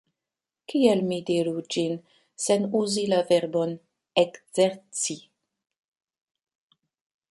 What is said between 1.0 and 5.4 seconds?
mi diru ĝin sen uzi la verbon "ekzerci"?